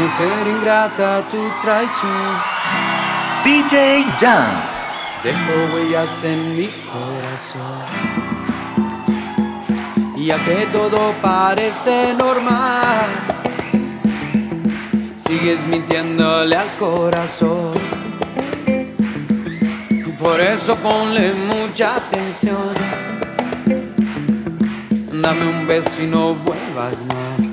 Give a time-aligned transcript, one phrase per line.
[0.00, 2.10] Mujer ingrata, tu traición
[3.44, 4.62] DJ Jan.
[5.22, 7.84] dejó huellas en mi corazón.
[10.16, 13.08] Y ya que todo parece normal,
[15.18, 17.72] sigues mintiéndole al corazón.
[19.90, 22.72] Y por eso ponle mucha atención.
[25.12, 27.49] Dame un beso y no vuelvas más.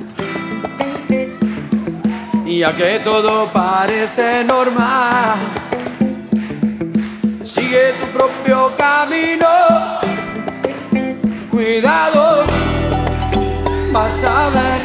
[2.48, 5.36] Y ya que todo parece normal,
[7.44, 9.50] sigue tu propio camino.
[11.52, 12.46] Cuidado,
[13.92, 14.82] vas a ver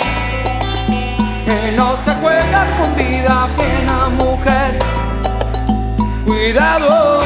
[1.46, 4.78] que no se juega con vida ajena, mujer.
[6.26, 7.20] Cuidado,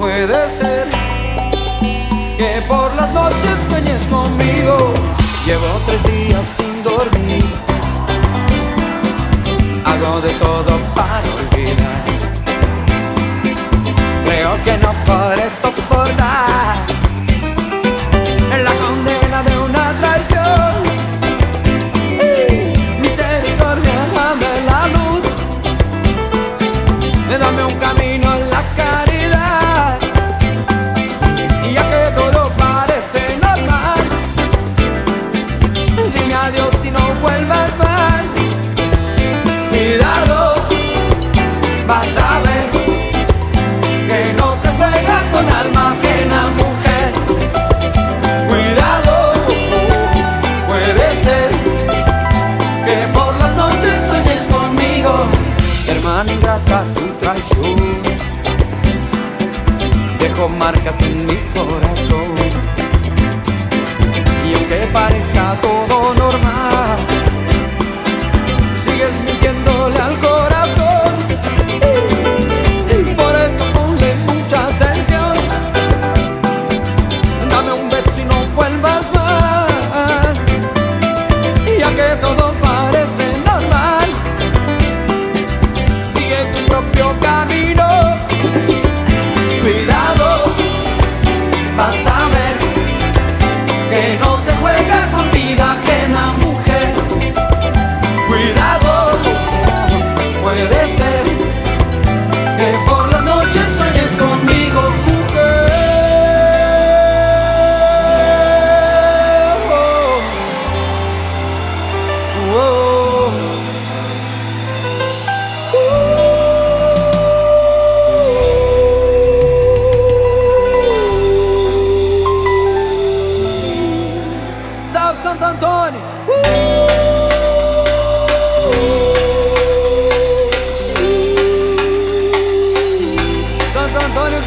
[0.00, 0.88] puede ser
[2.38, 4.94] que por las noches sueñes conmigo.
[5.44, 7.75] Llevo tres días sin dormir
[9.96, 12.06] hago de todo para olvidar.
[14.24, 16.55] Creo que no podré soportar
[60.36, 62.36] Dejo marcas en mi corazón.
[64.46, 66.98] Y aunque parezca todo normal,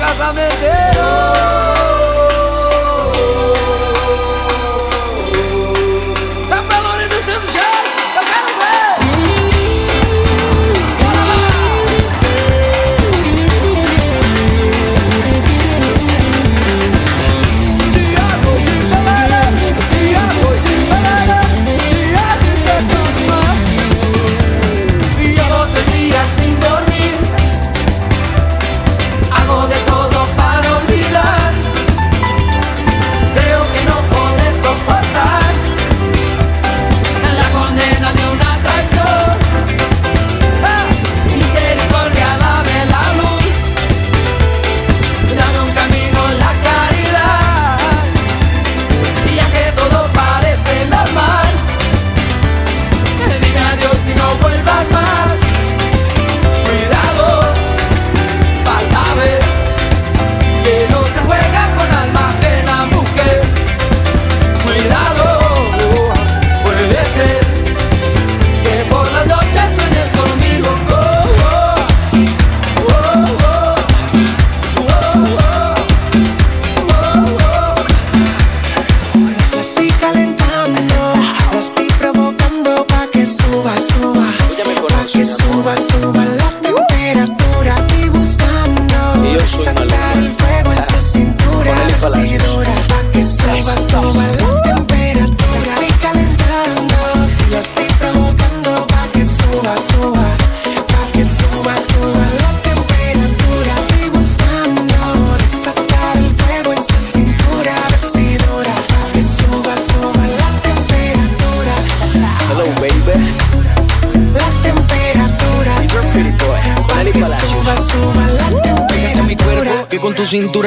[0.09, 1.58] casamento.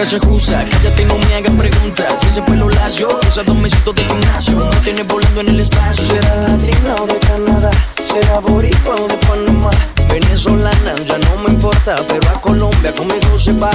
[0.03, 2.13] gracias justa, que ya tengo me hagan preguntas.
[2.21, 4.57] Si ese pelo lacio, usa dos de gimnasio.
[4.59, 6.05] Me tienes volando en el espacio.
[6.05, 7.71] Será latina o de Canadá,
[8.05, 9.71] será boricua o de Panamá.
[10.09, 13.71] Venezolana, ya no me importa, pero a Colombia conmigo se va.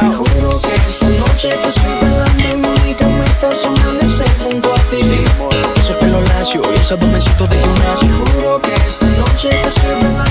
[0.00, 4.78] Te juro que esta noche te estoy bailando y mi camita se amanece junto a
[4.90, 5.00] ti.
[5.00, 5.24] Sí,
[5.78, 7.98] ese pelo lacio y esos dos de gimnasio.
[7.98, 10.25] Te juro que esta noche te estoy bailando.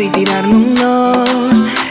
[0.00, 1.12] y tirarme un no.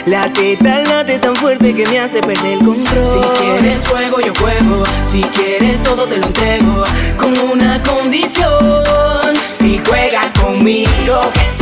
[0.06, 3.06] La teta late tan fuerte que me hace perder el control.
[3.06, 4.84] Si quieres fuego, yo juego.
[5.04, 6.84] Si quieres todo, te lo entrego.
[7.18, 11.55] Con una condición: si juegas conmigo, que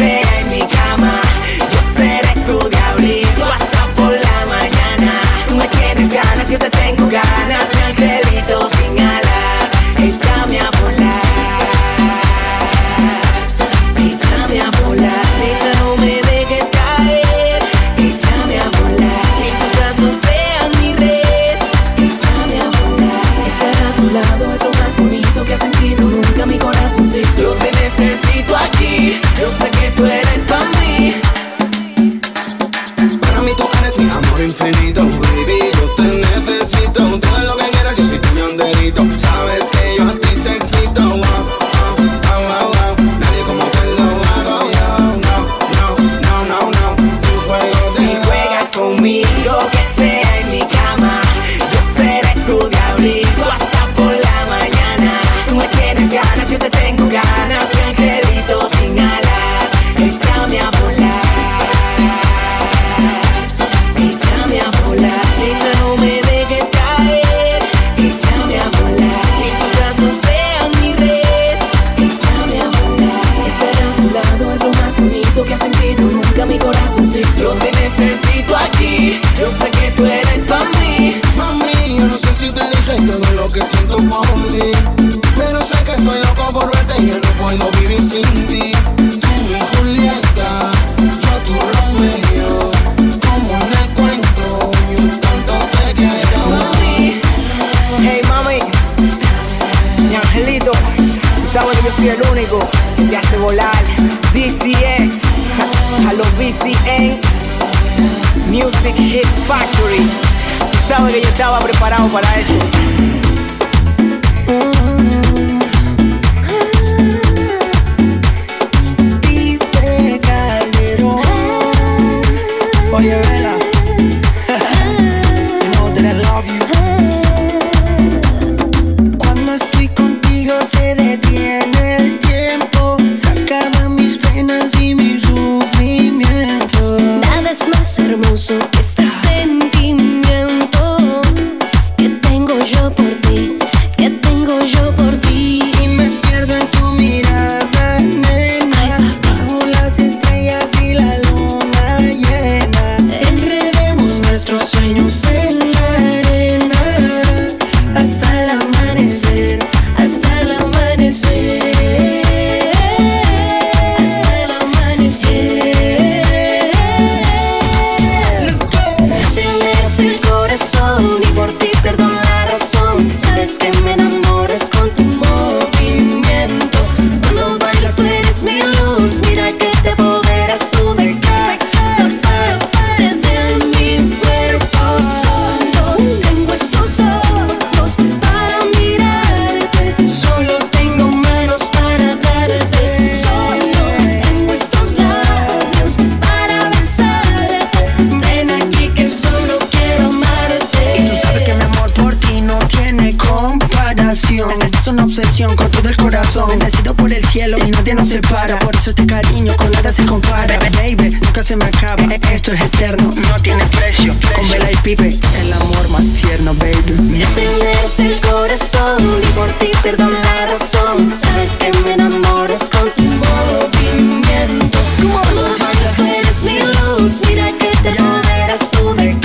[205.56, 206.50] con todo el corazón.
[206.50, 208.58] Bendecido por el cielo y nadie nos separa.
[208.60, 210.58] Por eso este cariño con nada se compara.
[210.76, 212.04] Baby, nunca se me acaba.
[212.32, 214.16] Esto es eterno, no tiene precio.
[214.36, 215.10] Con Vela y Pipe,
[215.42, 216.94] el amor más tierno, baby.
[217.02, 221.12] Me aceleras el corazón y por ti pierdo la razón.
[221.12, 224.80] Sabes que me enamoras con tu movimiento.
[225.12, 229.20] Cuando bailas tú eres mi luz, mira que te apoderas tú de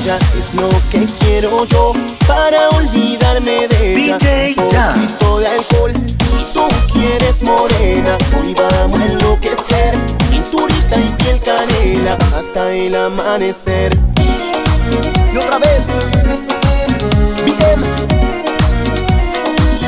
[0.00, 1.92] playa es lo que quiero yo
[2.26, 4.16] para olvidarme de ella.
[4.18, 4.94] DJ Un Jam.
[4.94, 9.98] poquito de alcohol, si tú quieres morena, hoy vamos a enloquecer.
[10.28, 13.96] Cinturita y piel canela hasta el amanecer.
[15.32, 15.88] Y otra vez.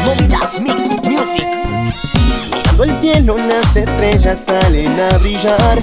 [0.04, 1.46] Movidas Mix Music.
[2.54, 5.80] Mirando el cielo, las estrellas salen a brillar.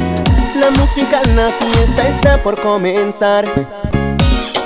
[0.60, 3.46] La música en la fiesta está por comenzar.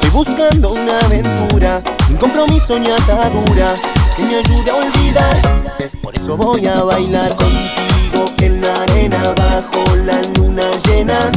[0.04, 3.74] Estoy buscando una aventura, un compromiso y atadura
[4.18, 5.42] que me ayude a olvidar.
[6.02, 11.32] Por eso voy a bailar contigo en la arena bajo la luna llena.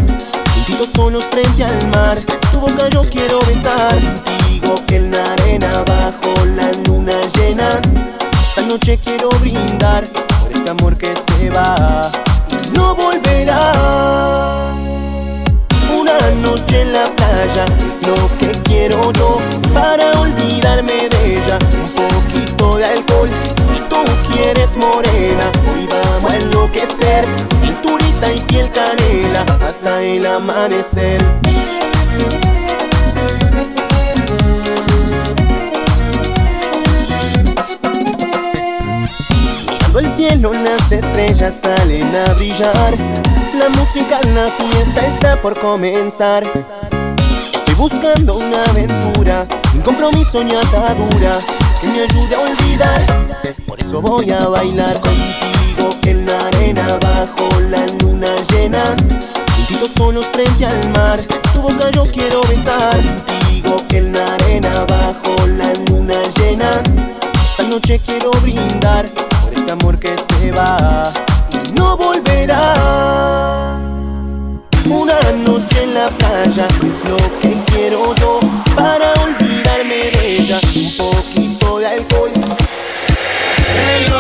[0.53, 2.19] Contigo solos frente al mar,
[2.53, 3.95] tu boca yo quiero besar.
[4.25, 7.81] Contigo en la arena bajo la luna llena.
[8.33, 12.11] Esta noche quiero brindar por este amor que se va
[12.51, 13.73] y no volverá.
[15.97, 17.05] Una noche en la
[17.45, 19.39] es lo que quiero yo
[19.75, 21.59] para olvidarme de ella.
[21.83, 23.29] Un poquito de alcohol,
[23.67, 23.97] si tú
[24.33, 27.25] quieres morena, hoy vamos a enloquecer,
[27.61, 31.23] cinturita y piel canela hasta el amanecer.
[39.69, 42.97] Mirando el cielo, las estrellas salen a brillar.
[43.59, 46.45] La música la fiesta está por comenzar
[47.77, 51.39] buscando una aventura, sin compromiso ni atadura,
[51.81, 53.07] que me ayude a olvidar.
[53.67, 58.85] Por eso voy a bailar contigo en la arena bajo la luna llena.
[59.57, 61.19] Contigo solos frente al mar,
[61.55, 62.97] tu boca yo quiero besar.
[63.63, 66.83] Contigo en la arena bajo la luna llena.
[67.35, 71.13] Esta noche quiero brindar por este amor que se va
[71.53, 73.96] y no volverá.
[75.47, 78.39] Noche en la playa es lo que quiero yo
[78.75, 80.61] para olvidarme de ella.
[80.75, 82.31] Un poquito de alcohol.
[83.95, 84.11] El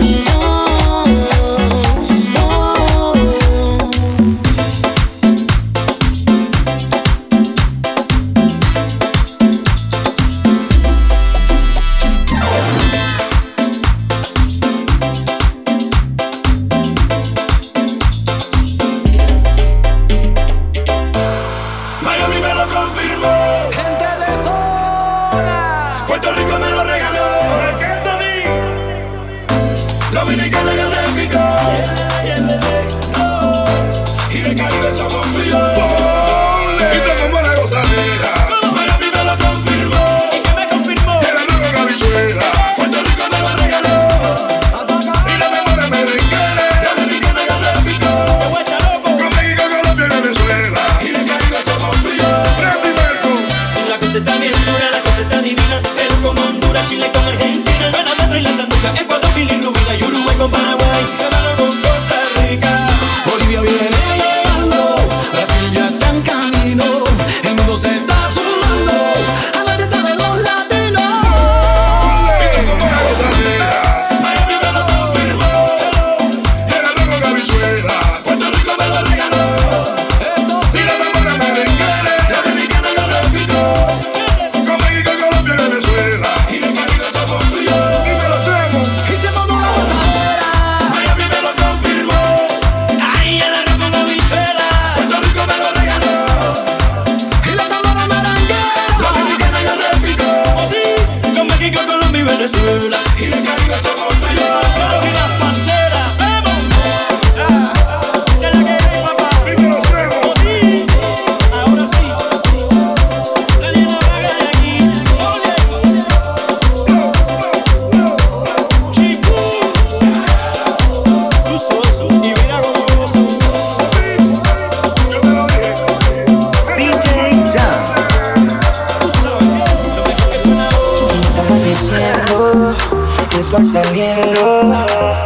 [0.00, 0.47] 你从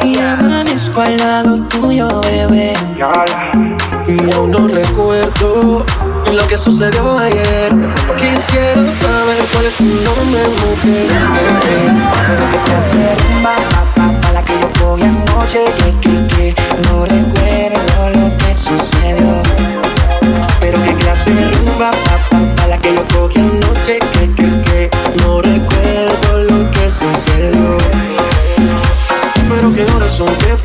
[0.02, 2.74] y amanezco al lado tuyo, bebé.
[4.06, 5.84] Y aún no recuerdo
[6.32, 7.72] lo que sucedió ayer.
[8.16, 11.08] Quisiera saber cuál es tu nombre, mujer.
[12.26, 15.64] Pero que te acerma, papá, para la que yo fui anoche.
[15.78, 16.54] Que, que, que
[16.88, 19.42] no recuerdo lo que sucedió.
[20.60, 23.61] Pero que clase rumba, papá, para la que yo cogí anoche.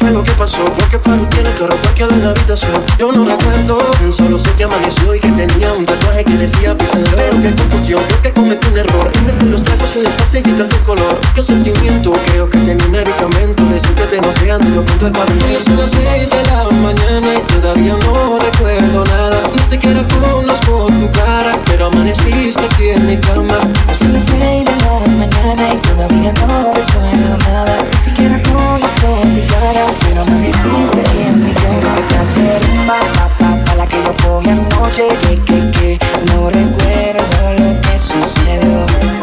[0.08, 1.27] Fue lo que pasó, porque fue tiene
[1.58, 2.72] carro parqueado en la habitación.
[3.00, 3.80] Yo no recuerdo,
[4.12, 8.02] solo sé que amaneció y que tenía un tatuaje que decía Pisa Pero qué confusión,
[8.08, 9.10] creo que cometí un error.
[9.16, 12.86] En vez de los tragos y las pastillitas de color, qué sentimiento, creo que tenía
[12.86, 13.64] un medicamento.
[13.64, 15.60] De que te noqueando, lo contra el pavimento.
[15.60, 19.42] Son las seis de la mañana y todavía no recuerdo nada.
[19.54, 23.58] Ni siquiera conozco tu cara, pero amaneciste aquí en mi cama.
[23.98, 27.78] Son las seis de la mañana y todavía no recuerdo nada.
[27.84, 31.47] Ni siquiera conozco tu cara, pero amaneciste aquí en mi cama.
[31.96, 36.50] Qué placer, rumba, pa, pa, pa, la que yo cogí anoche, que, que, que, no
[36.50, 39.17] recuerdo lo que sucedió.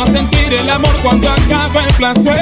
[0.00, 2.40] Empiezo a sentir el amor cuando acaba el placer.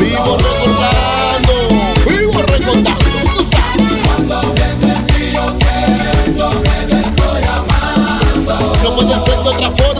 [0.00, 1.52] Vivo recordando,
[2.06, 2.90] vivo recordando.
[4.06, 8.72] Cuando pienso en ti yo siento que te estoy amando.
[8.82, 9.93] No puede ser de otra forma.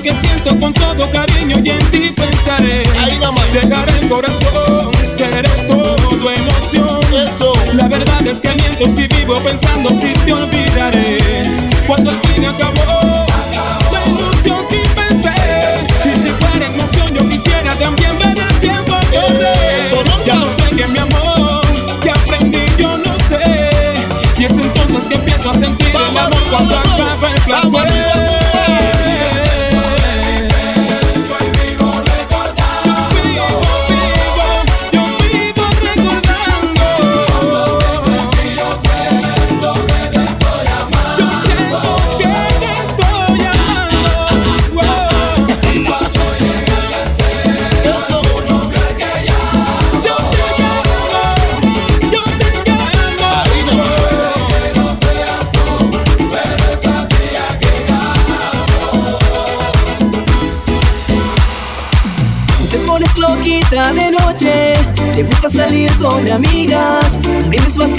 [0.00, 2.82] Lo que siento con todo cariño y en ti pensaré.
[2.98, 3.52] ahí nada más.
[3.52, 5.96] Dejaré el corazón, seré todo
[6.30, 7.00] emoción.
[7.12, 11.42] Eso, La verdad es que miento si vivo pensando si te olvidaré.
[11.86, 13.26] Cuando al fin acabó
[13.92, 15.34] la ilusión que inventé.
[16.04, 20.24] Y si para emoción yo quisiera también ver el tiempo correr.
[20.24, 20.44] Ya no.
[20.44, 21.62] no sé que mi amor,
[22.02, 24.06] que aprendí yo no sé.
[24.38, 25.89] Y es entonces que empiezo a sentir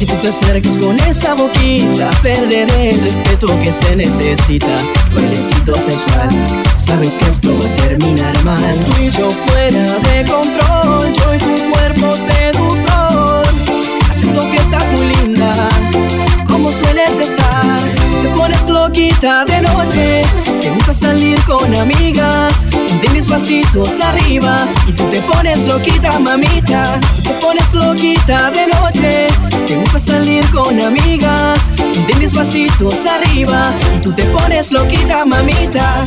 [0.00, 4.78] Si tú te acercas con esa boquita Perderé el respeto que se necesita.
[5.14, 6.30] Bailecito sexual
[6.74, 8.80] Sabes que esto va a terminar mal.
[8.80, 13.46] Tú y yo fuera de control Yo y tu cuerpo seductor.
[14.08, 15.68] Acepto que estás muy linda
[16.48, 17.82] Como sueles estar.
[18.22, 20.22] Te pones loquita de noche
[20.62, 22.64] Te gusta salir con amigas
[23.20, 24.66] Tienes vasitos arriba.
[24.86, 26.98] Y tú te pones loquita mamita.
[27.22, 29.26] Te pones loquita de noche.
[29.66, 31.70] Te gusta salir con amigas.
[32.06, 33.74] Tienes vasitos arriba.
[33.94, 36.06] Y tú te pones loquita mamita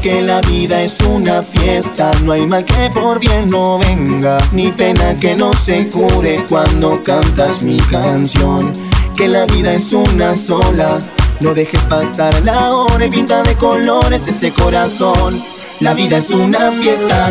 [0.00, 4.72] Que la vida es una fiesta, no hay mal que por bien no venga, ni
[4.72, 8.72] pena que no se cure cuando cantas mi canción.
[9.14, 10.98] Que la vida es una sola,
[11.40, 15.38] no dejes pasar la hora y pinta de colores ese corazón.
[15.80, 17.28] La vida es una fiesta.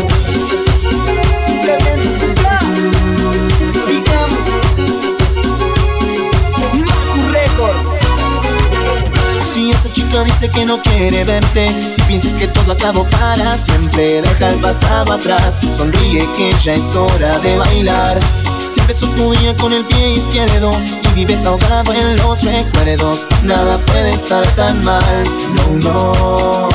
[10.23, 15.11] Dice que no quiere verte, si piensas que todo acabó para siempre, deja el pasado
[15.11, 18.17] atrás, sonríe que ya es hora de bailar.
[18.61, 20.71] Si empezó tu día con el pie izquierdo
[21.11, 25.23] y vives ahogado en los recuerdos, nada puede estar tan mal,
[25.53, 26.69] no, no.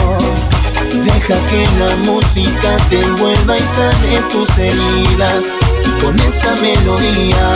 [1.05, 5.46] Deja que la música te envuelva y sane tus heridas
[6.03, 7.53] con esta melodía.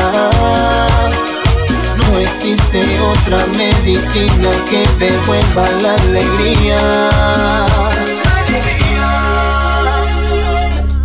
[1.96, 6.78] No existe otra medicina que devuelva la alegría.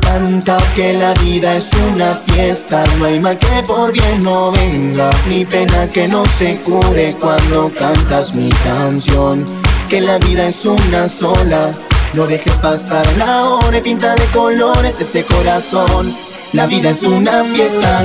[0.02, 5.10] Canta que la vida es una fiesta, no hay mal que por bien no venga,
[5.28, 9.46] ni pena que no se cure cuando cantas mi canción.
[9.88, 11.72] Que la vida es una sola,
[12.16, 16.12] no dejes pasar la hora y pinta de colores ese corazón.
[16.54, 18.02] La vida es una fiesta.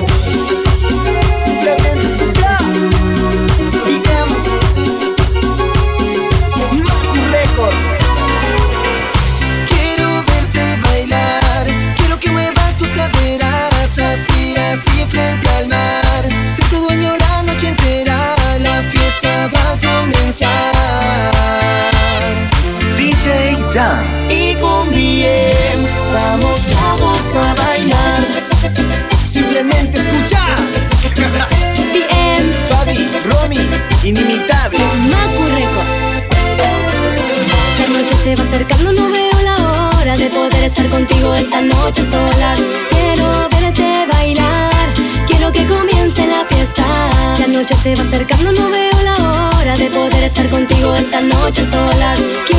[51.45, 52.54] Noche solas.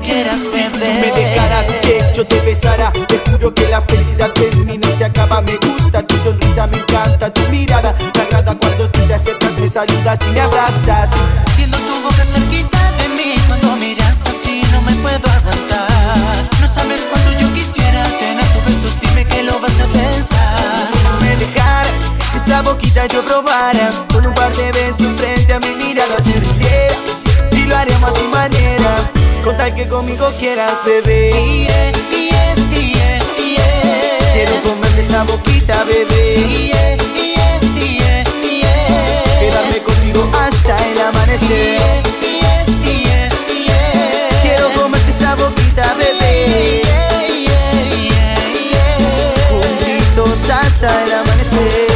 [0.00, 4.86] Quieras Si tú me dejaras que yo te besara Te juro que la felicidad termina
[4.88, 7.94] y se acaba, me gusta tu sonrisa, me encanta tu mirada.
[8.14, 11.10] Me agrada cuando tú te acercas, me saludas y me abrazas.
[11.56, 15.88] Viendo tu boca cerquita de mí, cuando miras así no me puedo aguantar.
[16.60, 20.76] No sabes cuánto yo quisiera tener tus besos, dime que lo vas a pensar.
[20.92, 25.52] Si no me dejaras, que esa boquita yo probara, con un par de besos frente
[25.52, 27.56] a mi mirada te.
[27.56, 29.10] Y lo haremos a tu manera,
[29.42, 31.82] con tal que conmigo quieras, yeah.
[34.32, 36.72] Quiero comerte esa boquita, bebé.
[39.38, 41.80] Quedarme contigo hasta el amanecer.
[44.42, 46.82] Quiero comerte esa boquita, bebé.
[49.50, 51.89] Juntitos hasta el amanecer.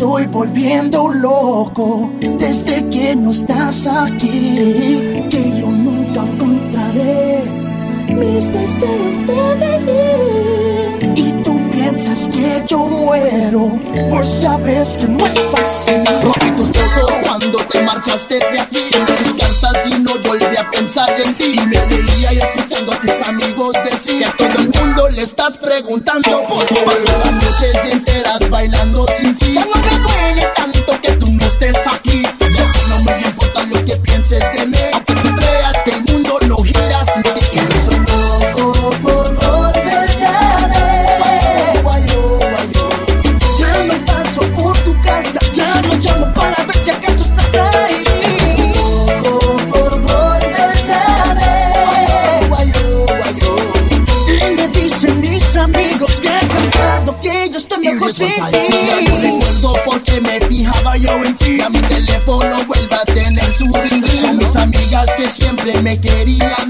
[0.00, 5.26] Estoy volviendo loco desde que no estás aquí.
[5.28, 7.42] Que yo nunca encontraré
[8.08, 11.12] mis deseos de vivir.
[11.16, 13.78] Y tú piensas que yo muero,
[14.08, 15.92] pues ya ves que no es así.
[16.22, 19.49] Rompí tus besos cuando te marchaste de aquí.
[19.86, 21.54] Y no volví a pensar en ti.
[21.54, 25.22] Y me veía y escuchando a tus amigos decir que a todo el mundo le
[25.22, 29.54] estás preguntando por qué paso las noches enteras bailando sin ti.
[29.54, 32.22] Ya no me duele tanto que tú no estés aquí.
[32.22, 34.79] Ya no me importa lo que pienses de mí.
[61.00, 61.12] Yo.
[61.64, 64.06] A mi teléfono vuelve a tener su ring.
[64.20, 66.69] Son mis amigas que siempre me querían